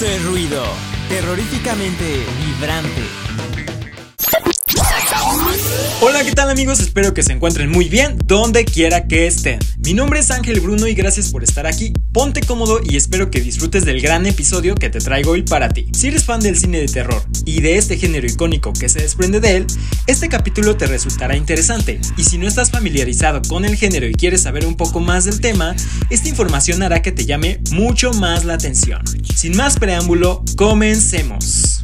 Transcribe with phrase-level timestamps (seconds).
[0.00, 0.62] Esto es ruido,
[1.10, 3.29] terroríficamente vibrante.
[6.02, 6.80] Hola, ¿qué tal amigos?
[6.80, 9.58] Espero que se encuentren muy bien donde quiera que estén.
[9.84, 11.92] Mi nombre es Ángel Bruno y gracias por estar aquí.
[12.12, 15.88] Ponte cómodo y espero que disfrutes del gran episodio que te traigo hoy para ti.
[15.92, 19.40] Si eres fan del cine de terror y de este género icónico que se desprende
[19.40, 19.66] de él,
[20.06, 22.00] este capítulo te resultará interesante.
[22.16, 25.40] Y si no estás familiarizado con el género y quieres saber un poco más del
[25.40, 25.74] tema,
[26.08, 29.02] esta información hará que te llame mucho más la atención.
[29.34, 31.82] Sin más preámbulo, comencemos.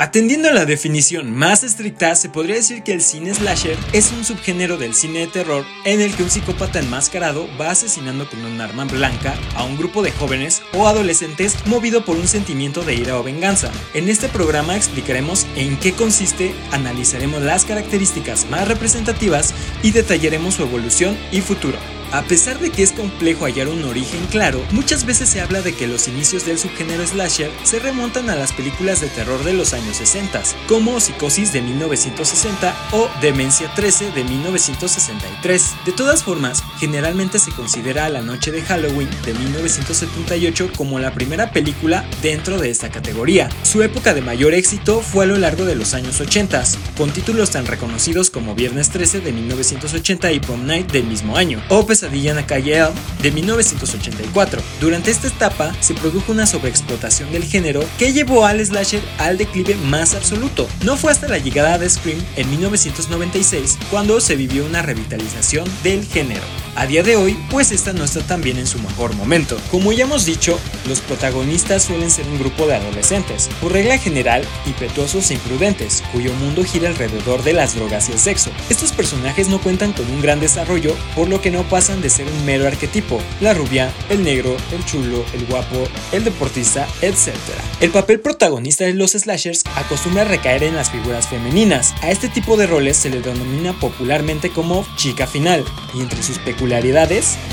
[0.00, 4.24] Atendiendo a la definición más estricta, se podría decir que el cine slasher es un
[4.24, 8.62] subgénero del cine de terror en el que un psicópata enmascarado va asesinando con un
[8.62, 13.18] arma blanca a un grupo de jóvenes o adolescentes movido por un sentimiento de ira
[13.18, 13.70] o venganza.
[13.92, 20.62] En este programa explicaremos en qué consiste, analizaremos las características más representativas y detallaremos su
[20.62, 21.76] evolución y futuro.
[22.12, 25.74] A pesar de que es complejo hallar un origen claro, muchas veces se habla de
[25.74, 29.74] que los inicios del subgénero slasher se remontan a las películas de terror de los
[29.74, 35.64] años 60, como Psicosis de 1960 o Demencia 13 de 1963.
[35.86, 41.52] De todas formas, generalmente se considera La Noche de Halloween de 1978 como la primera
[41.52, 43.48] película dentro de esta categoría.
[43.62, 46.64] Su época de mayor éxito fue a lo largo de los años 80,
[46.96, 51.62] con títulos tan reconocidos como Viernes 13 de 1980 y Prom Night del mismo año,
[52.00, 52.88] Pesadilla en calle L
[53.20, 54.62] de 1984.
[54.80, 59.74] Durante esta etapa se produjo una sobreexplotación del género que llevó al slasher al declive
[59.74, 60.66] más absoluto.
[60.82, 66.06] No fue hasta la llegada de Scream en 1996 cuando se vivió una revitalización del
[66.06, 66.69] género.
[66.76, 69.58] A día de hoy, pues esta no está tan bien en su mejor momento.
[69.70, 74.44] Como ya hemos dicho, los protagonistas suelen ser un grupo de adolescentes, por regla general,
[74.66, 78.50] impetuosos e imprudentes, cuyo mundo gira alrededor de las drogas y el sexo.
[78.68, 82.26] Estos personajes no cuentan con un gran desarrollo, por lo que no pasan de ser
[82.26, 87.34] un mero arquetipo, la rubia, el negro, el chulo, el guapo, el deportista, etc.
[87.80, 91.94] El papel protagonista de los slashers acostumbra a recaer en las figuras femeninas.
[92.02, 95.64] A este tipo de roles se le denomina popularmente como chica final,
[95.94, 96.38] y entre sus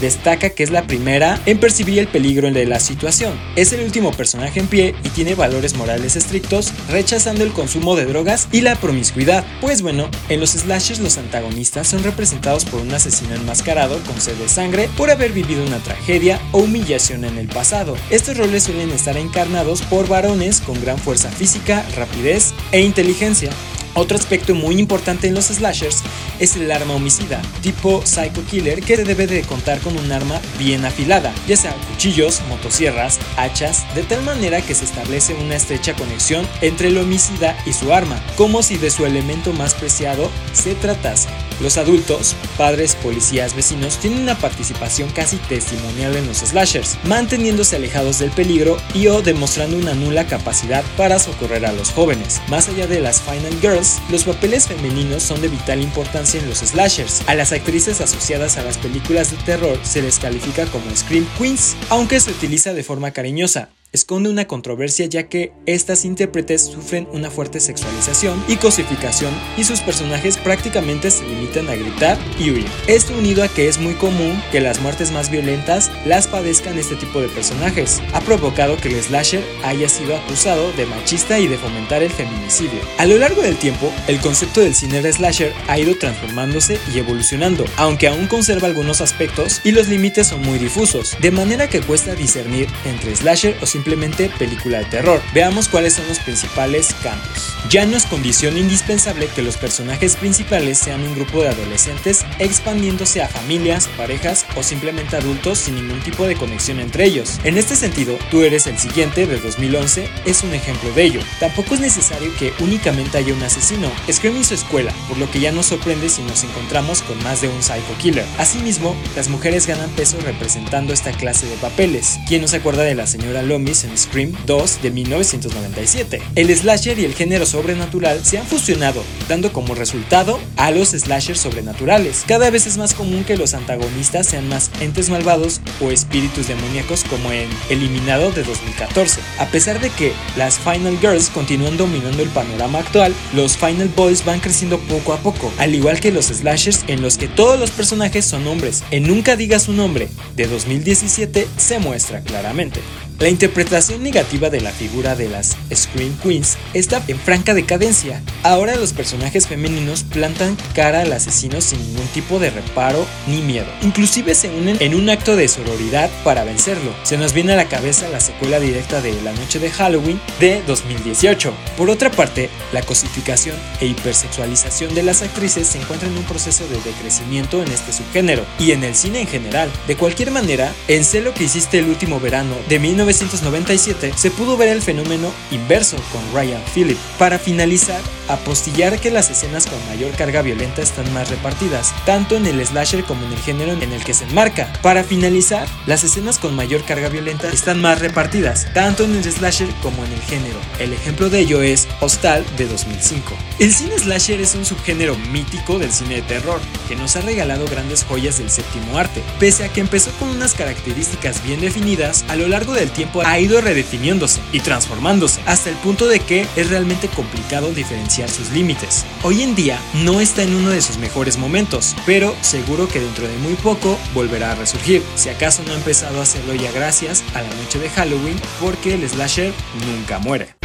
[0.02, 3.34] destaca que es la primera en percibir el peligro de la situación.
[3.56, 8.06] Es el último personaje en pie y tiene valores morales estrictos, rechazando el consumo de
[8.06, 9.46] drogas y la promiscuidad.
[9.62, 14.36] Pues bueno, en los slashers los antagonistas son representados por un asesino enmascarado con sed
[14.36, 17.96] de sangre por haber vivido una tragedia o humillación en el pasado.
[18.10, 23.50] Estos roles suelen estar encarnados por varones con gran fuerza física, rapidez e inteligencia.
[23.94, 26.04] Otro aspecto muy importante en los slashers
[26.40, 30.86] es el arma homicida, tipo Psycho Killer, que debe de contar con un arma bien
[30.86, 36.48] afilada, ya sea cuchillos, motosierras, hachas, de tal manera que se establece una estrecha conexión
[36.62, 41.47] entre el homicida y su arma, como si de su elemento más preciado se tratase.
[41.60, 48.20] Los adultos, padres, policías, vecinos, tienen una participación casi testimonial en los slashers, manteniéndose alejados
[48.20, 52.42] del peligro y o demostrando una nula capacidad para socorrer a los jóvenes.
[52.50, 56.60] Más allá de las Final Girls, los papeles femeninos son de vital importancia en los
[56.60, 57.24] slashers.
[57.28, 61.76] A las actrices asociadas a las películas de terror se les califica como Scream Queens,
[61.90, 67.32] aunque se utiliza de forma cariñosa esconde una controversia ya que estas intérpretes sufren una
[67.32, 72.66] fuerte sexualización y cosificación y sus personajes prácticamente se limitan a gritar y huir.
[72.88, 76.96] Esto unido a que es muy común que las muertes más violentas las padezcan este
[76.96, 81.58] tipo de personajes, ha provocado que el slasher haya sido acusado de machista y de
[81.58, 82.82] fomentar el feminicidio.
[82.98, 87.00] A lo largo del tiempo, el concepto del cine de slasher ha ido transformándose y
[87.00, 91.82] evolucionando, aunque aún conserva algunos aspectos y los límites son muy difusos, de manera que
[91.82, 95.22] cuesta discernir entre slasher o simplemente película de terror.
[95.34, 97.56] Veamos cuáles son los principales cambios.
[97.70, 103.22] Ya no es condición indispensable que los personajes principales sean un grupo de adolescentes expandiéndose
[103.22, 107.40] a familias, parejas o simplemente adultos sin ningún tipo de conexión entre ellos.
[107.44, 111.22] En este sentido, Tú eres el siguiente de 2011 es un ejemplo de ello.
[111.40, 113.90] Tampoco es necesario que únicamente haya un asesino.
[114.12, 117.48] Scream su escuela, por lo que ya no sorprende si nos encontramos con más de
[117.48, 118.26] un psycho killer.
[118.38, 122.20] Asimismo, las mujeres ganan peso representando esta clase de papeles.
[122.28, 126.22] ¿Quién no se acuerda de la señora En Scream 2 de 1997?
[126.36, 131.42] El slasher y el género sobrenatural se han fusionado, dando como resultado a los slashers
[131.42, 132.24] sobrenaturales.
[132.26, 137.04] Cada vez es más común que los antagonistas sean más entes malvados o espíritus demoníacos
[137.04, 139.20] como en Eliminado de 2014.
[139.38, 144.24] A pesar de que las Final Girls continúan dominando el panorama actual, los Final Boys
[144.24, 147.72] van creciendo poco a poco, al igual que los slashers en los que todos los
[147.72, 148.82] personajes son hombres.
[148.92, 150.08] En Nunca digas un nombre
[150.38, 152.80] de 2017 se muestra claramente.
[153.20, 158.22] La interpretación negativa de la figura de las Scream Queens está en franca decadencia.
[158.44, 163.66] Ahora los personajes femeninos plantan cara al asesino sin ningún tipo de reparo ni miedo.
[163.82, 166.92] Inclusive se unen en un acto de sororidad para vencerlo.
[167.02, 170.62] Se nos viene a la cabeza la secuela directa de La Noche de Halloween de
[170.68, 171.52] 2018.
[171.76, 176.68] Por otra parte, la cosificación e hipersexualización de las actrices se encuentra en un proceso
[176.68, 179.72] de decrecimiento en este subgénero y en el cine en general.
[179.88, 184.58] De cualquier manera, en Sé lo que hiciste el último verano de 1997 se pudo
[184.58, 186.98] ver el fenómeno inverso con Ryan Phillip.
[187.18, 192.46] Para finalizar, apostillar que las escenas con mayor carga violenta están más repartidas, tanto en
[192.46, 194.74] el slasher como en el género en el que se enmarca.
[194.82, 199.70] Para finalizar, las escenas con mayor carga violenta están más repartidas, tanto en el slasher
[199.82, 200.60] como en el género.
[200.80, 203.38] El ejemplo de ello es Hostal de 2005.
[203.60, 207.66] El cine slasher es un subgénero mítico del cine de terror, que nos ha regalado
[207.68, 209.24] grandes joyas del séptimo arte.
[209.40, 213.40] Pese a que empezó con unas características bien definidas, a lo largo del tiempo ha
[213.40, 219.06] ido redefiniéndose y transformándose, hasta el punto de que es realmente complicado diferenciar sus límites.
[219.24, 223.28] Hoy en día no está en uno de sus mejores momentos, pero seguro que dentro
[223.28, 227.24] de muy poco volverá a resurgir, si acaso no ha empezado a hacerlo ya gracias
[227.36, 229.54] a la noche de Halloween, porque el slasher
[229.86, 230.56] nunca muere.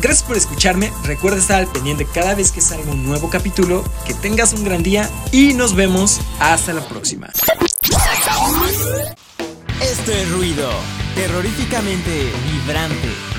[0.00, 4.14] Gracias por escucharme, recuerda estar al pendiente cada vez que salga un nuevo capítulo, que
[4.14, 7.30] tengas un gran día y nos vemos hasta la próxima.
[9.80, 10.70] Esto es ruido,
[11.14, 13.29] terroríficamente vibrante.